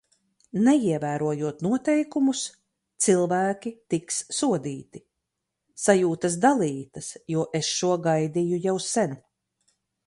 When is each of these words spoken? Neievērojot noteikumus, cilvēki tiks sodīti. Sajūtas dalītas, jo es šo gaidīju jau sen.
Neievērojot 0.67 1.59
noteikumus, 1.65 2.41
cilvēki 3.07 3.73
tiks 3.95 4.19
sodīti. 4.41 5.05
Sajūtas 5.85 6.41
dalītas, 6.49 7.15
jo 7.37 7.49
es 7.63 7.75
šo 7.81 7.97
gaidīju 8.11 8.65
jau 8.69 8.79
sen. 8.93 9.19